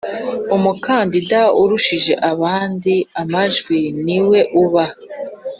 [0.55, 4.85] umukandida urushije abandi amajwi ni we uba